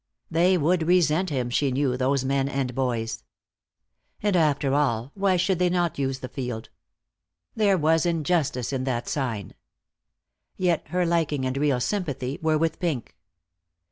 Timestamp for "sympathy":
11.79-12.39